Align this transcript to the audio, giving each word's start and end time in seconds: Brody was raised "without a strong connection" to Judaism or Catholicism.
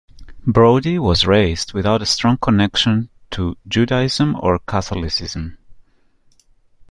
Brody 0.47 0.97
was 0.97 1.27
raised 1.27 1.73
"without 1.73 2.01
a 2.01 2.07
strong 2.07 2.35
connection" 2.37 3.11
to 3.29 3.55
Judaism 3.67 4.35
or 4.41 4.57
Catholicism. 4.57 5.59